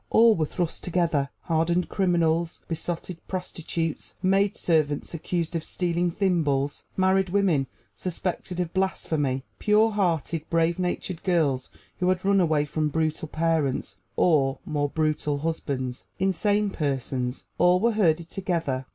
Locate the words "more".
14.65-14.89